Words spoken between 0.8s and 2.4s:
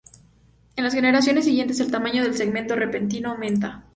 las generaciones siguientes el tamaño del